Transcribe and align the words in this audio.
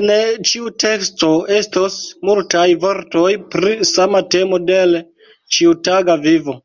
En 0.00 0.10
ĉiu 0.50 0.70
teksto 0.84 1.28
estos 1.56 1.98
multaj 2.30 2.64
vortoj 2.86 3.26
pri 3.56 3.76
sama 3.92 4.24
temo 4.38 4.62
de 4.74 4.82
l' 4.96 5.06
ĉiutaga 5.58 6.20
vivo. 6.26 6.60